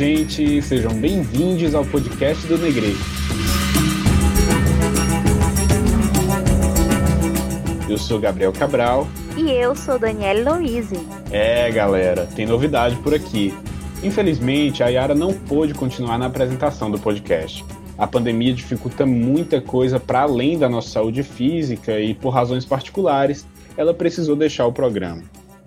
[0.00, 2.94] Gente, sejam bem-vindos ao podcast do Negre.
[7.86, 9.06] Eu sou Gabriel Cabral.
[9.36, 10.98] E eu sou Daniele Louise.
[11.30, 13.52] É, galera, tem novidade por aqui.
[14.02, 17.62] Infelizmente, a Yara não pôde continuar na apresentação do podcast.
[17.98, 23.46] A pandemia dificulta muita coisa para além da nossa saúde física e, por razões particulares,
[23.76, 25.22] ela precisou deixar o programa.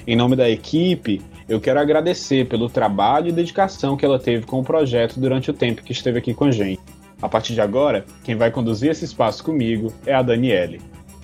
[0.07, 1.21] Em nome da equipe,
[1.53, 5.53] eu quero agradecer pelo trabalho e dedicação que ela teve com o projeto durante o
[5.53, 6.81] tempo que esteve aqui com a gente.
[7.21, 10.81] A partir de agora, quem vai conduzir esse espaço comigo é a Daniele.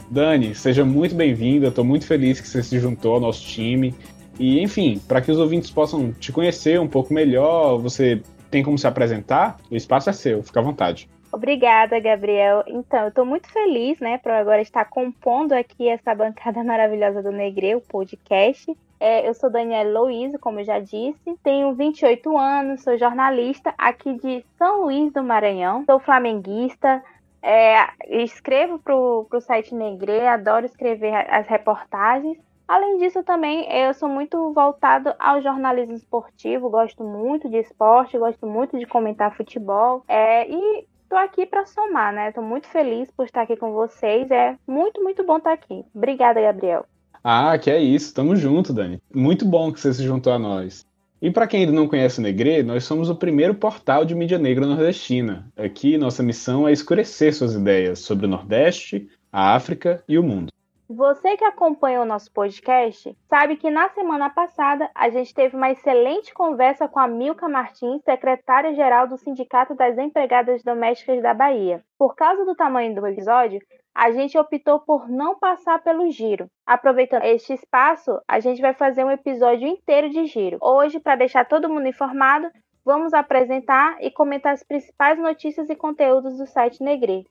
[0.10, 3.94] Dani, seja muito bem-vinda, estou muito feliz que você se juntou ao nosso time.
[4.40, 8.78] E, enfim, para que os ouvintes possam te conhecer um pouco melhor, você tem como
[8.78, 9.58] se apresentar?
[9.70, 11.10] O espaço é seu, fica à vontade.
[11.32, 12.64] Obrigada, Gabriel.
[12.68, 17.32] Então, eu estou muito feliz, né, por agora estar compondo aqui essa bancada maravilhosa do
[17.32, 18.76] Negreu podcast.
[19.00, 24.14] É, eu sou Daniela Louise, como eu já disse, tenho 28 anos, sou jornalista aqui
[24.16, 27.02] de São Luís do Maranhão, sou flamenguista,
[27.42, 27.88] é,
[28.22, 32.38] escrevo para o site Negre, adoro escrever as reportagens
[32.70, 38.46] Além disso, também eu sou muito voltado ao jornalismo esportivo, gosto muito de esporte, gosto
[38.46, 40.04] muito de comentar futebol.
[40.08, 42.32] É, e tô aqui para somar, né?
[42.32, 44.30] Tô muito feliz por estar aqui com vocês.
[44.30, 45.84] É muito, muito bom estar aqui.
[45.94, 46.86] Obrigada, Gabriel.
[47.24, 48.14] Ah, que é isso.
[48.14, 49.02] Tamo junto, Dani.
[49.14, 50.86] Muito bom que você se juntou a nós.
[51.22, 54.38] E para quem ainda não conhece o Negre, nós somos o primeiro portal de mídia
[54.38, 55.46] negra nordestina.
[55.58, 60.50] Aqui, nossa missão é escurecer suas ideias sobre o Nordeste, a África e o mundo.
[60.90, 65.70] Você que acompanha o nosso podcast sabe que na semana passada a gente teve uma
[65.70, 71.84] excelente conversa com a Milka Martins, secretária-geral do Sindicato das Empregadas Domésticas da Bahia.
[71.96, 73.62] Por causa do tamanho do episódio,
[73.94, 76.50] a gente optou por não passar pelo giro.
[76.66, 80.58] Aproveitando este espaço, a gente vai fazer um episódio inteiro de giro.
[80.60, 82.50] Hoje, para deixar todo mundo informado,
[82.84, 87.28] vamos apresentar e comentar as principais notícias e conteúdos do site Negre.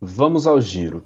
[0.00, 1.02] Vamos ao giro.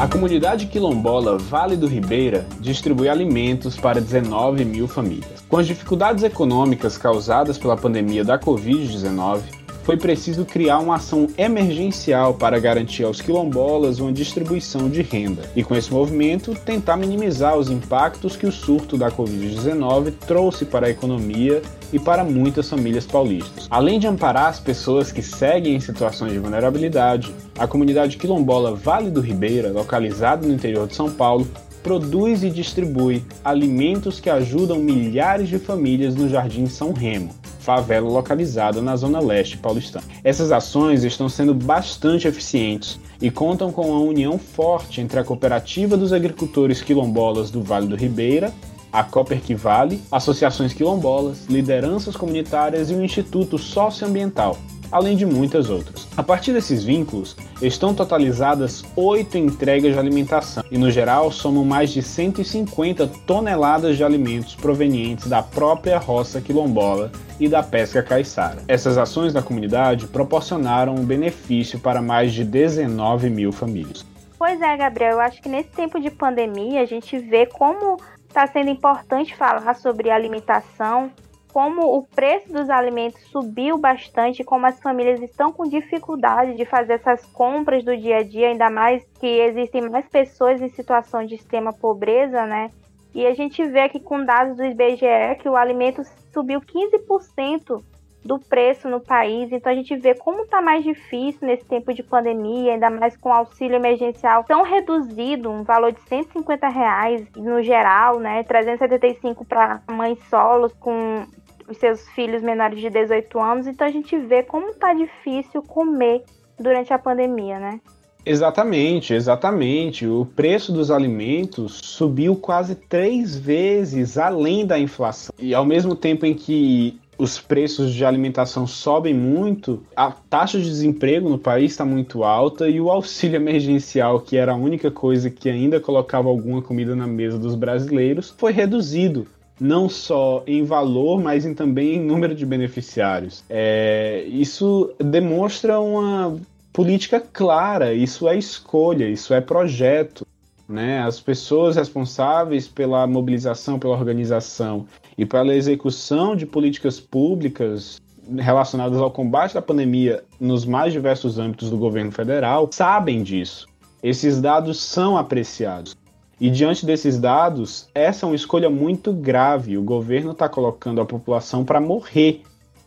[0.00, 5.44] A comunidade quilombola Vale do Ribeira distribui alimentos para 19 mil famílias.
[5.46, 9.42] Com as dificuldades econômicas causadas pela pandemia da Covid-19,
[9.82, 15.62] foi preciso criar uma ação emergencial para garantir aos quilombolas uma distribuição de renda e,
[15.62, 20.90] com esse movimento, tentar minimizar os impactos que o surto da Covid-19 trouxe para a
[20.90, 21.60] economia
[21.92, 23.66] e para muitas famílias paulistas.
[23.70, 29.10] Além de amparar as pessoas que seguem em situações de vulnerabilidade, a comunidade quilombola Vale
[29.10, 31.46] do Ribeira, localizada no interior de São Paulo,
[31.82, 38.82] produz e distribui alimentos que ajudam milhares de famílias no Jardim São Remo, favela localizada
[38.82, 40.04] na zona leste paulistana.
[40.22, 45.96] Essas ações estão sendo bastante eficientes e contam com uma união forte entre a Cooperativa
[45.96, 48.52] dos Agricultores Quilombolas do Vale do Ribeira,
[48.92, 54.56] a Cooper Vale, associações quilombolas, lideranças comunitárias e o Instituto Socioambiental,
[54.90, 56.08] além de muitas outras.
[56.16, 61.90] A partir desses vínculos, estão totalizadas oito entregas de alimentação e, no geral, somam mais
[61.90, 68.62] de 150 toneladas de alimentos provenientes da própria roça quilombola e da pesca caiçara.
[68.66, 74.04] Essas ações da comunidade proporcionaram um benefício para mais de 19 mil famílias.
[74.38, 77.98] Pois é, Gabriel, eu acho que nesse tempo de pandemia a gente vê como
[78.30, 81.10] está sendo importante falar sobre alimentação,
[81.52, 86.94] como o preço dos alimentos subiu bastante, como as famílias estão com dificuldade de fazer
[86.94, 91.34] essas compras do dia a dia, ainda mais que existem mais pessoas em situação de
[91.34, 92.70] extrema pobreza, né?
[93.12, 96.02] E a gente vê aqui com dados do IBGE que o alimento
[96.32, 97.82] subiu 15%
[98.24, 99.50] do preço no país.
[99.50, 103.32] Então a gente vê como está mais difícil nesse tempo de pandemia, ainda mais com
[103.32, 108.42] auxílio emergencial tão reduzido, um valor de 150 reais no geral, né?
[108.42, 111.24] 375 para mães solos com
[111.68, 113.66] os seus filhos menores de 18 anos.
[113.66, 116.22] Então a gente vê como tá difícil comer
[116.58, 117.80] durante a pandemia, né?
[118.24, 120.06] Exatamente, exatamente.
[120.06, 125.34] O preço dos alimentos subiu quase três vezes além da inflação.
[125.38, 130.64] E ao mesmo tempo em que os preços de alimentação sobem muito, a taxa de
[130.64, 135.28] desemprego no país está muito alta e o auxílio emergencial, que era a única coisa
[135.28, 139.26] que ainda colocava alguma comida na mesa dos brasileiros, foi reduzido
[139.60, 143.44] não só em valor, mas em, também em número de beneficiários.
[143.50, 146.40] É, isso demonstra uma
[146.72, 150.26] política clara, isso é escolha, isso é projeto.
[150.70, 151.02] Né?
[151.02, 154.86] As pessoas responsáveis pela mobilização, pela organização
[155.18, 158.00] e pela execução de políticas públicas
[158.38, 163.66] relacionadas ao combate da pandemia nos mais diversos âmbitos do governo federal sabem disso.
[164.00, 165.96] Esses dados são apreciados.
[166.40, 169.76] E diante desses dados, essa é uma escolha muito grave.
[169.76, 172.42] O governo está colocando a população para morrer.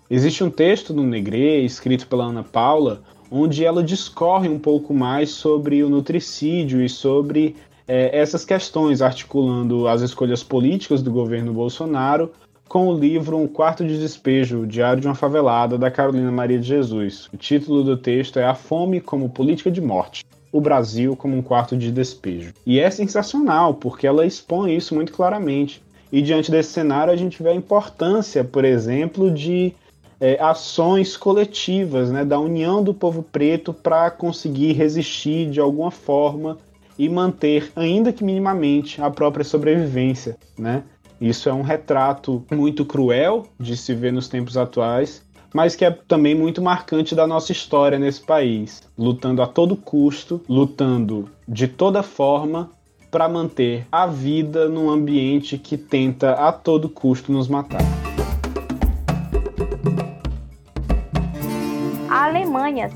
[0.10, 5.32] Existe um texto no Negre, escrito pela Ana Paula, onde ela discorre um pouco mais
[5.32, 7.58] sobre o nutricídio e sobre
[7.88, 12.32] é, essas questões, articulando as escolhas políticas do governo Bolsonaro
[12.68, 16.68] com o livro Um Quarto de Despejo, Diário de uma Favelada, da Carolina Maria de
[16.68, 17.30] Jesus.
[17.32, 20.26] O título do texto é A Fome como Política de Morte.
[20.52, 22.54] O Brasil como um quarto de despejo.
[22.66, 25.82] E é sensacional, porque ela expõe isso muito claramente.
[26.12, 29.74] E diante desse cenário, a gente vê a importância, por exemplo, de
[30.20, 36.58] é, ações coletivas, né, da união do povo preto para conseguir resistir de alguma forma
[36.98, 40.38] e manter, ainda que minimamente, a própria sobrevivência.
[40.58, 40.84] Né?
[41.20, 45.24] Isso é um retrato muito cruel de se ver nos tempos atuais,
[45.54, 50.42] mas que é também muito marcante da nossa história nesse país, lutando a todo custo,
[50.50, 52.72] lutando de toda forma
[53.12, 58.03] para manter a vida num ambiente que tenta a todo custo nos matar.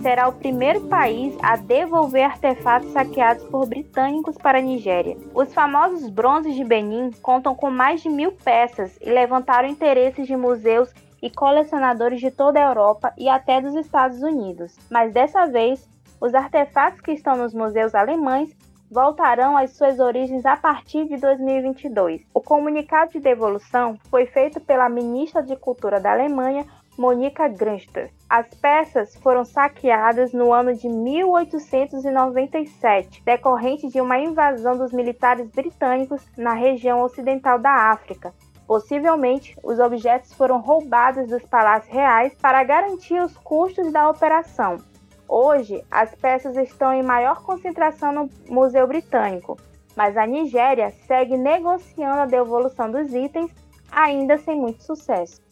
[0.01, 5.15] Será o primeiro país a devolver artefatos saqueados por britânicos para a Nigéria.
[5.35, 10.35] Os famosos bronzes de Benin contam com mais de mil peças e levantaram interesses de
[10.35, 10.91] museus
[11.21, 14.75] e colecionadores de toda a Europa e até dos Estados Unidos.
[14.89, 15.88] Mas dessa vez,
[16.19, 18.50] os artefatos que estão nos museus alemães
[18.89, 22.21] voltarão às suas origens a partir de 2022.
[22.33, 26.65] O comunicado de devolução foi feito pela ministra de Cultura da Alemanha,
[26.97, 28.11] Monica Grünster.
[28.27, 36.25] As peças foram saqueadas no ano de 1897, decorrente de uma invasão dos militares britânicos
[36.35, 38.33] na região ocidental da África.
[38.65, 44.77] Possivelmente, os objetos foram roubados dos palácios reais para garantir os custos da operação.
[45.29, 49.55] Hoje, as peças estão em maior concentração no Museu Britânico,
[49.95, 53.51] mas a Nigéria segue negociando a devolução dos itens,
[53.91, 55.45] ainda sem muito sucesso.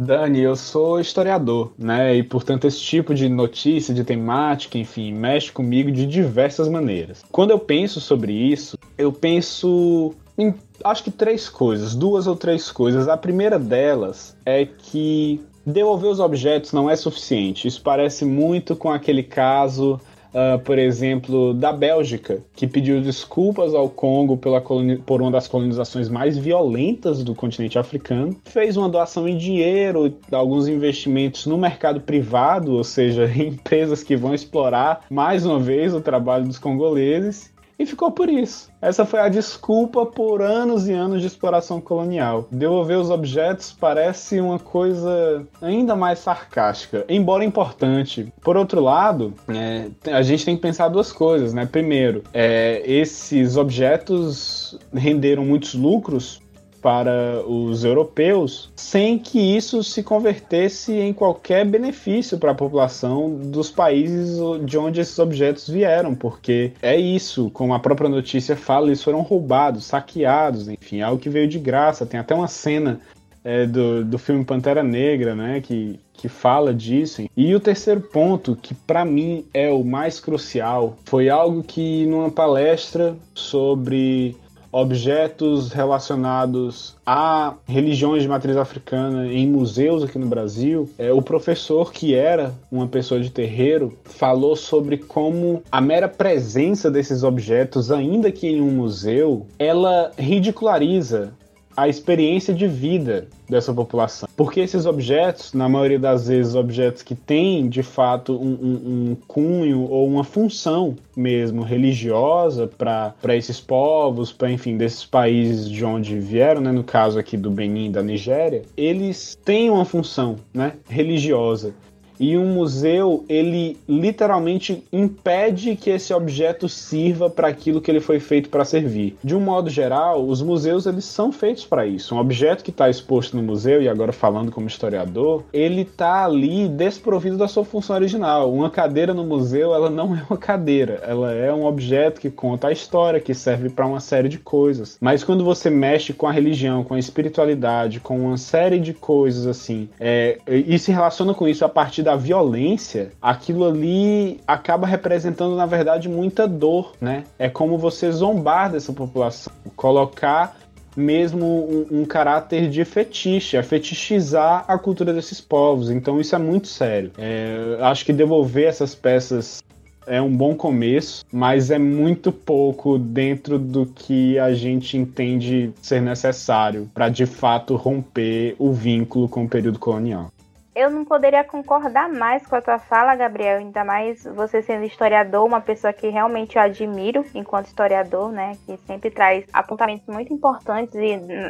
[0.00, 2.16] Dani, eu sou historiador, né?
[2.16, 7.22] E portanto esse tipo de notícia, de temática, enfim, mexe comigo de diversas maneiras.
[7.30, 12.72] Quando eu penso sobre isso, eu penso em acho que três coisas, duas ou três
[12.72, 13.08] coisas.
[13.08, 17.68] A primeira delas é que devolver os objetos não é suficiente.
[17.68, 20.00] Isso parece muito com aquele caso
[20.34, 24.60] uh, por exemplo, da Bélgica, que pediu desculpas ao Congo pela
[25.04, 30.68] por uma das colonizações mais violentas do continente africano, fez uma doação em dinheiro, alguns
[30.68, 36.46] investimentos no mercado privado, ou seja, empresas que vão explorar mais uma vez o trabalho
[36.46, 37.50] dos congoleses,
[37.80, 38.70] e ficou por isso.
[38.82, 42.46] Essa foi a desculpa por anos e anos de exploração colonial.
[42.52, 48.30] Devolver os objetos parece uma coisa ainda mais sarcástica, embora importante.
[48.42, 51.64] Por outro lado, é, a gente tem que pensar duas coisas, né?
[51.64, 56.42] Primeiro, é, esses objetos renderam muitos lucros
[56.80, 63.70] para os europeus sem que isso se convertesse em qualquer benefício para a população dos
[63.70, 69.02] países de onde esses objetos vieram, porque é isso, como a própria notícia fala, eles
[69.02, 72.06] foram roubados, saqueados, enfim, algo que veio de graça.
[72.06, 73.00] Tem até uma cena
[73.44, 77.24] é, do, do filme Pantera Negra, né, que, que fala disso.
[77.36, 82.30] E o terceiro ponto, que para mim é o mais crucial, foi algo que numa
[82.30, 84.36] palestra sobre
[84.72, 91.92] objetos relacionados a religiões de matriz africana em museus aqui no Brasil, é, o professor,
[91.92, 98.30] que era uma pessoa de terreiro, falou sobre como a mera presença desses objetos, ainda
[98.30, 101.32] que em um museu, ela ridiculariza
[101.76, 104.28] a experiência de vida dessa população.
[104.36, 109.16] Porque esses objetos, na maioria das vezes, objetos que têm de fato um, um, um
[109.26, 116.18] cunho ou uma função mesmo religiosa para esses povos, para enfim, desses países de onde
[116.18, 121.74] vieram, né, no caso aqui do Benin, da Nigéria, eles têm uma função né, religiosa.
[122.20, 128.20] E um museu, ele literalmente impede que esse objeto sirva para aquilo que ele foi
[128.20, 129.16] feito para servir.
[129.24, 132.14] De um modo geral, os museus eles são feitos para isso.
[132.14, 136.68] Um objeto que está exposto no museu, e agora falando como historiador, ele está ali
[136.68, 138.52] desprovido da sua função original.
[138.52, 142.68] Uma cadeira no museu, ela não é uma cadeira, ela é um objeto que conta
[142.68, 144.98] a história, que serve para uma série de coisas.
[145.00, 149.46] Mas quando você mexe com a religião, com a espiritualidade, com uma série de coisas
[149.46, 154.86] assim, é, e se relaciona com isso a partir da da violência, aquilo ali acaba
[154.86, 157.24] representando, na verdade, muita dor, né?
[157.38, 160.56] É como você zombar dessa população, colocar
[160.96, 165.88] mesmo um, um, caráter de fetiche, a fetichizar a cultura desses povos.
[165.88, 167.12] Então isso é muito sério.
[167.16, 169.62] É, acho que devolver essas peças
[170.04, 176.02] é um bom começo, mas é muito pouco dentro do que a gente entende ser
[176.02, 180.32] necessário para de fato romper o vínculo com o período colonial.
[180.74, 185.44] Eu não poderia concordar mais com a tua fala, Gabriel, ainda mais você sendo historiador,
[185.44, 190.94] uma pessoa que realmente eu admiro enquanto historiador, né, que sempre traz apontamentos muito importantes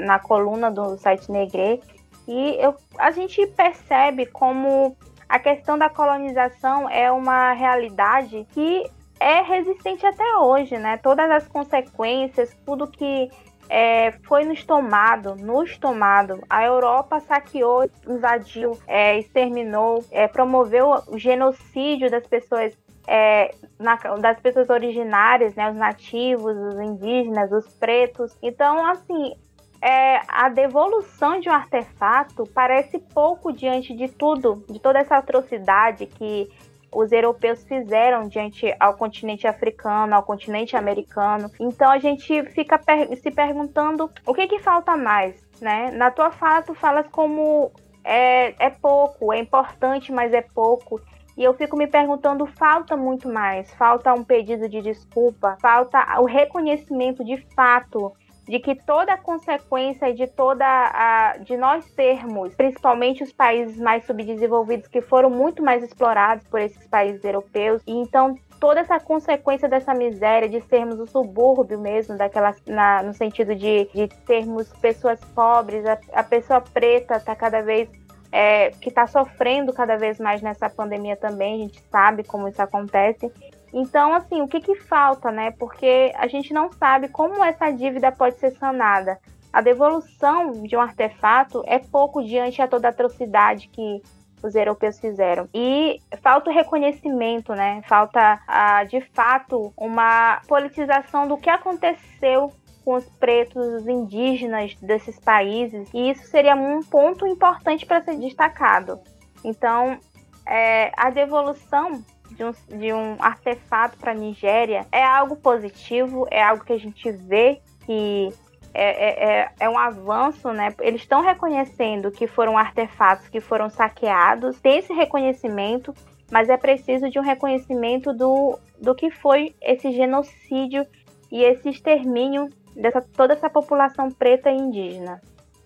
[0.06, 1.82] na coluna do site Negre.
[2.26, 4.96] E eu, a gente percebe como
[5.28, 10.96] a questão da colonização é uma realidade que é resistente até hoje, né?
[10.96, 13.30] Todas as consequências, tudo que
[13.70, 16.42] é, foi nos tomado, nos tomado.
[16.50, 24.40] A Europa saqueou, invadiu, é, exterminou, é, promoveu o genocídio das pessoas é, na, das
[24.40, 28.36] pessoas originárias, né, os nativos, os indígenas, os pretos.
[28.42, 29.34] Então, assim,
[29.80, 36.06] é, a devolução de um artefato parece pouco diante de tudo, de toda essa atrocidade
[36.06, 36.50] que
[36.92, 41.50] os europeus fizeram diante ao continente africano, ao continente americano.
[41.58, 45.90] Então a gente fica per se perguntando o que, que falta mais, né?
[45.92, 47.70] Na tua fala tu falas como
[48.04, 51.00] é, é pouco, é importante, mas é pouco.
[51.36, 56.26] E eu fico me perguntando, falta muito mais, falta um pedido de desculpa, falta o
[56.26, 58.12] reconhecimento de fato
[58.50, 64.04] de que toda a consequência de toda a, de nós termos, principalmente os países mais
[64.04, 69.68] subdesenvolvidos que foram muito mais explorados por esses países europeus, e então toda essa consequência
[69.68, 75.20] dessa miséria de sermos o subúrbio mesmo, daquela, na, no sentido de, de termos pessoas
[75.26, 77.88] pobres, a, a pessoa preta está cada vez
[78.32, 82.60] é, que está sofrendo cada vez mais nessa pandemia também, a gente sabe como isso
[82.60, 83.32] acontece.
[83.72, 85.52] Então, assim, o que, que falta, né?
[85.52, 89.18] Porque a gente não sabe como essa dívida pode ser sanada.
[89.52, 94.02] A devolução de um artefato é pouco diante a toda a atrocidade que
[94.42, 95.48] os europeus fizeram.
[95.54, 97.82] E falta o reconhecimento, né?
[97.86, 102.52] Falta, ah, de fato, uma politização do que aconteceu
[102.84, 105.88] com os pretos, os indígenas desses países.
[105.92, 108.98] E isso seria um ponto importante para ser destacado.
[109.44, 109.98] Então,
[110.46, 116.42] é, a devolução de um, de um artefato para a Nigéria é algo positivo, é
[116.42, 118.32] algo que a gente vê que
[118.72, 120.74] é, é, é, é um avanço, né?
[120.80, 125.92] Eles estão reconhecendo que foram artefatos que foram saqueados, tem esse reconhecimento,
[126.30, 130.86] mas é preciso de um reconhecimento do, do que foi esse genocídio
[131.30, 135.20] e esse extermínio dessa toda essa população preta e indígena.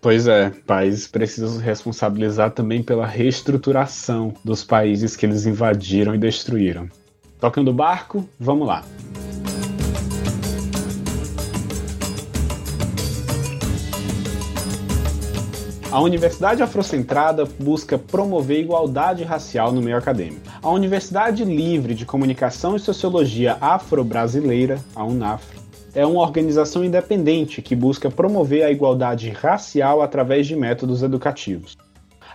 [0.05, 6.87] Pois é, países precisam responsabilizar também pela reestruturação dos países que eles invadiram e destruíram.
[7.39, 8.83] Tocando o barco, vamos lá.
[15.91, 20.41] A Universidade Afrocentrada busca promover igualdade racial no meio acadêmico.
[20.61, 25.64] A Universidade Livre de Comunicação e Sociologia Afro-Brasileira, a UNAFRO,
[25.95, 31.77] é uma organização independente que busca promover a igualdade racial através de métodos educativos.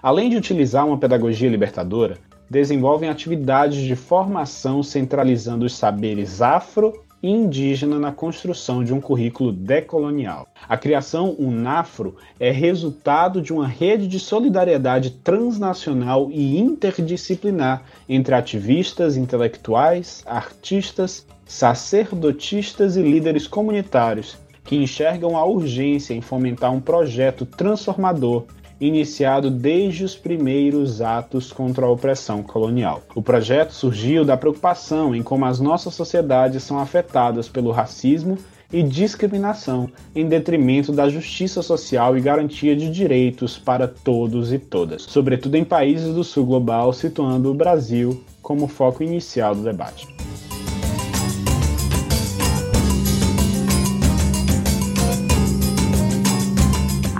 [0.02, 2.16] Além de utilizar uma pedagogia libertadora,
[2.48, 9.52] desenvolvem atividades de formação centralizando os saberes afro e indígena na construção de um currículo
[9.52, 10.48] decolonial.
[10.66, 19.18] A criação UNAFRO é resultado de uma rede de solidariedade transnacional e interdisciplinar entre ativistas,
[19.18, 28.44] intelectuais, artistas sacerdotistas e líderes comunitários que enxergam a urgência em fomentar um projeto transformador
[28.80, 33.02] iniciado desde os primeiros atos contra a opressão colonial.
[33.16, 38.38] O projeto surgiu da preocupação em como as nossas sociedades são afetadas pelo racismo
[38.72, 45.02] e discriminação em detrimento da justiça social e garantia de direitos para todos e todas,
[45.02, 50.29] sobretudo em países do sul global, situando o Brasil como foco inicial do debate.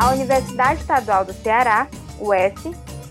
[0.00, 1.87] A Universidade Estadual do Ceará,
[2.19, 2.54] UES,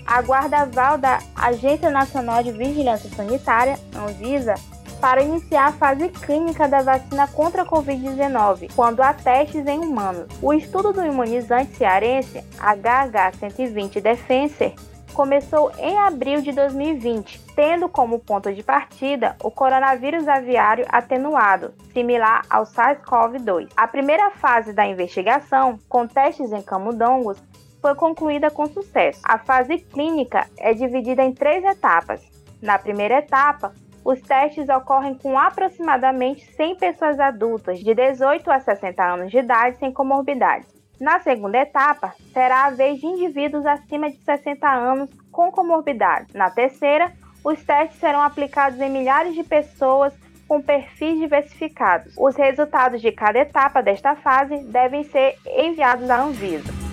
[0.08, 4.56] aguarda aval da Agência Nacional de Vigilância Sanitária, Anvisa,
[5.00, 10.26] para iniciar a fase clínica da vacina contra a Covid-19, quando há testes em humanos.
[10.42, 14.74] O estudo do imunizante cearense HH120 Defenser
[15.20, 22.44] começou em abril de 2020, tendo como ponto de partida o coronavírus aviário atenuado, similar
[22.50, 23.68] ao SARS-CoV-2.
[23.76, 27.38] A primeira fase da investigação, com testes em camundongos,
[27.82, 29.20] foi concluída com sucesso.
[29.26, 32.22] A fase clínica é dividida em três etapas.
[32.62, 33.74] Na primeira etapa,
[34.06, 39.80] os testes ocorrem com aproximadamente 100 pessoas adultas de 18 a 60 anos de idade
[39.80, 40.80] sem comorbidades.
[41.00, 46.28] Na segunda etapa, será a vez de indivíduos acima de 60 anos com comorbidade.
[46.36, 47.12] Na terceira,
[47.44, 50.14] Os testes serão aplicados em milhares de pessoas
[50.48, 52.14] com perfis diversificados.
[52.18, 56.89] Os resultados de cada etapa desta fase devem ser enviados à Anvisa.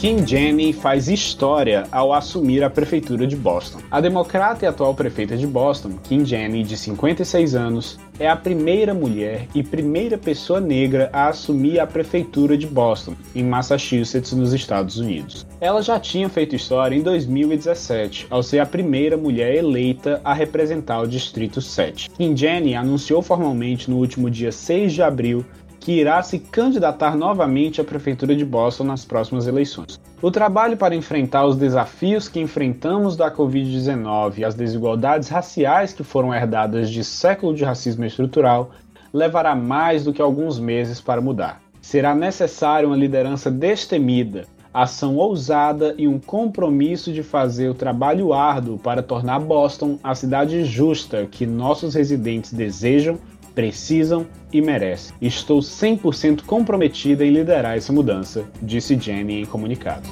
[0.00, 3.80] Kim Jenny faz história ao assumir a prefeitura de Boston.
[3.90, 8.94] A democrata e atual prefeita de Boston, Kim Jenny, de 56 anos, é a primeira
[8.94, 14.98] mulher e primeira pessoa negra a assumir a prefeitura de Boston, em Massachusetts, nos Estados
[14.98, 15.44] Unidos.
[15.60, 21.00] Ela já tinha feito história em 2017, ao ser a primeira mulher eleita a representar
[21.00, 22.08] o Distrito 7.
[22.10, 25.44] Kim Jenny anunciou formalmente no último dia 6 de abril
[25.80, 30.00] que irá se candidatar novamente à Prefeitura de Boston nas próximas eleições.
[30.20, 36.02] O trabalho para enfrentar os desafios que enfrentamos da Covid-19 e as desigualdades raciais que
[36.02, 38.70] foram herdadas de século de racismo estrutural
[39.12, 41.60] levará mais do que alguns meses para mudar.
[41.80, 48.78] Será necessária uma liderança destemida, ação ousada e um compromisso de fazer o trabalho árduo
[48.78, 53.18] para tornar Boston a cidade justa que nossos residentes desejam
[53.58, 55.16] precisam e merecem.
[55.20, 60.08] Estou 100% comprometida em liderar essa mudança, disse Jenny em comunicado.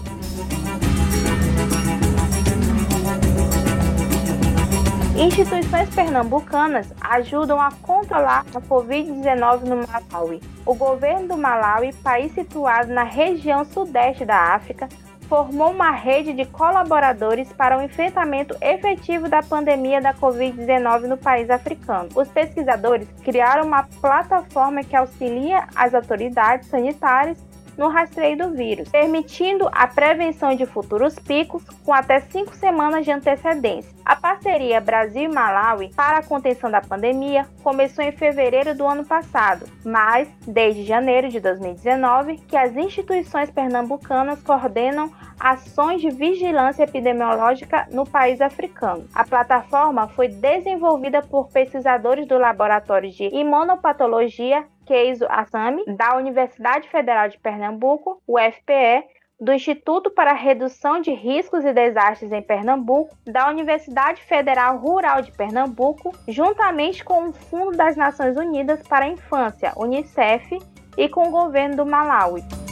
[5.17, 10.41] Instituições pernambucanas ajudam a controlar a Covid-19 no Malawi.
[10.67, 14.89] O governo do Malawi, país situado na região sudeste da África,
[15.29, 21.51] formou uma rede de colaboradores para o enfrentamento efetivo da pandemia da Covid-19 no país
[21.51, 22.09] africano.
[22.15, 27.39] Os pesquisadores criaram uma plataforma que auxilia as autoridades sanitárias
[27.77, 33.11] no rastreio do vírus, permitindo a prevenção de futuros picos com até cinco semanas de
[33.11, 33.95] antecedência.
[34.05, 39.67] A parceria Brasil Malawi para a contenção da pandemia começou em fevereiro do ano passado,
[39.85, 48.07] mas desde janeiro de 2019 que as instituições pernambucanas coordenam ações de vigilância epidemiológica no
[48.07, 49.07] país africano.
[49.15, 57.29] A plataforma foi desenvolvida por pesquisadores do Laboratório de Imunopatologia Keizo Asami, da Universidade Federal
[57.29, 59.05] de Pernambuco, UFPE,
[59.39, 65.31] do Instituto para Redução de Riscos e Desastres em Pernambuco, da Universidade Federal Rural de
[65.33, 70.59] Pernambuco, juntamente com o Fundo das Nações Unidas para a Infância, UNICEF,
[70.97, 72.66] e com o governo do Malawi.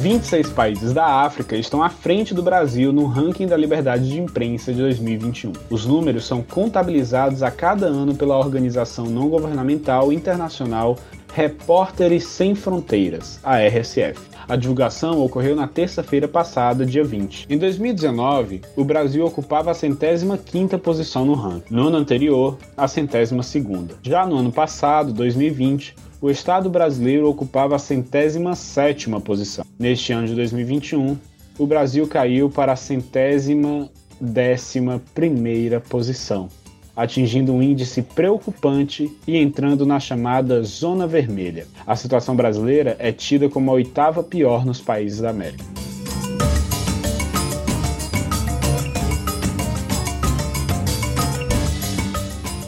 [0.00, 4.72] 26 países da África estão à frente do Brasil no ranking da liberdade de imprensa
[4.72, 5.52] de 2021.
[5.68, 10.96] Os números são contabilizados a cada ano pela organização não governamental internacional
[11.34, 14.18] Repórteres Sem Fronteiras, a RSF.
[14.48, 17.46] A divulgação ocorreu na terça-feira passada, dia 20.
[17.50, 21.74] Em 2019, o Brasil ocupava a centésima quinta posição no ranking.
[21.74, 23.96] No ano anterior, a centésima segunda.
[24.02, 29.64] Já no ano passado, 2020, o Estado brasileiro ocupava a centésima sétima posição.
[29.78, 31.16] Neste ano de 2021,
[31.58, 33.88] o Brasil caiu para a centésima
[34.20, 36.48] décima primeira posição,
[36.94, 41.66] atingindo um índice preocupante e entrando na chamada zona vermelha.
[41.86, 45.64] A situação brasileira é tida como a oitava pior nos países da América.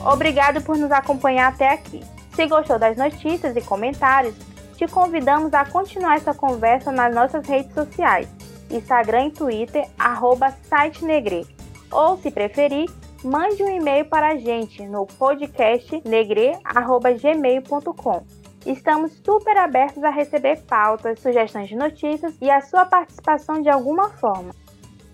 [0.04, 2.00] Obrigado por nos acompanhar até aqui.
[2.34, 4.34] Se gostou das notícias e comentários,
[4.76, 8.26] te convidamos a continuar essa conversa nas nossas redes sociais,
[8.70, 11.46] Instagram e Twitter, arroba site negre.
[11.90, 12.88] Ou, se preferir,
[13.22, 18.22] mande um e-mail para a gente no podcast negre.gmail.com.
[18.64, 24.08] Estamos super abertos a receber pautas, sugestões de notícias e a sua participação de alguma
[24.08, 24.54] forma.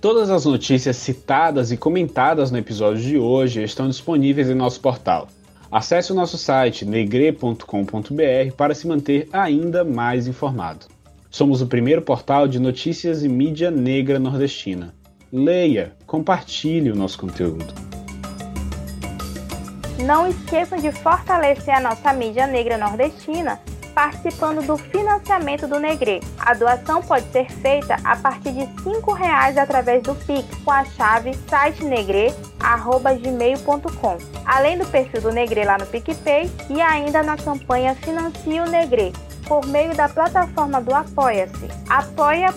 [0.00, 5.26] Todas as notícias citadas e comentadas no episódio de hoje estão disponíveis em nosso portal
[5.70, 10.86] Acesse o nosso site negre.com.br para se manter ainda mais informado.
[11.30, 14.94] Somos o primeiro portal de notícias e mídia negra nordestina.
[15.30, 17.66] Leia, compartilhe o nosso conteúdo.
[20.06, 23.60] Não esqueçam de fortalecer a nossa mídia negra nordestina
[23.98, 26.20] participando do financiamento do Negre.
[26.38, 30.84] A doação pode ser feita a partir de R$ 5,00 através do Pix com a
[30.84, 34.18] chave sitenegre.gmail.com.
[34.46, 39.12] Além do perfil do Negre lá no PicPay e ainda na campanha Financie o Negre
[39.48, 42.54] por meio da plataforma do Apoia-se, apoia.se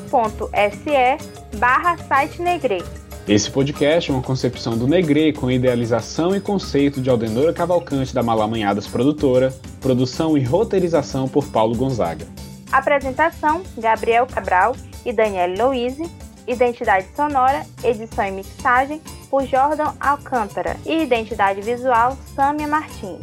[1.58, 2.84] barra site Negre.
[3.28, 8.22] Esse podcast é uma concepção do Negre com idealização e conceito de Aldenora Cavalcante da
[8.22, 9.52] Malamanhadas Produtora,
[9.82, 12.26] produção e roteirização por Paulo Gonzaga.
[12.72, 16.10] Apresentação: Gabriel Cabral e Daniele Louise.
[16.48, 23.20] Identidade sonora, edição e mixagem por Jordan Alcântara e identidade visual Samia Martins.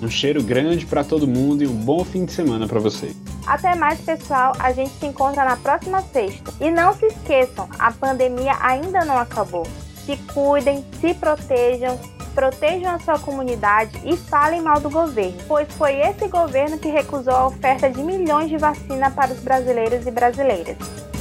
[0.00, 3.16] Um cheiro grande para todo mundo e um bom fim de semana para vocês.
[3.46, 4.52] Até mais, pessoal.
[4.58, 6.52] A gente se encontra na próxima sexta.
[6.60, 9.66] E não se esqueçam, a pandemia ainda não acabou.
[10.04, 11.98] Se cuidem, se protejam,
[12.32, 17.34] protejam a sua comunidade e falem mal do governo, pois foi esse governo que recusou
[17.34, 21.11] a oferta de milhões de vacina para os brasileiros e brasileiras.